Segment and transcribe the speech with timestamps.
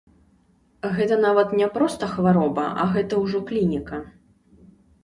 [0.95, 4.03] Гэта нават не проста хвароба, а гэта ўжо клініка.